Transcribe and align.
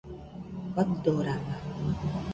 Faɨdorama 0.73 1.33